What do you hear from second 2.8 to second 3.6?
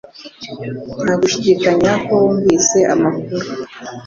amakuru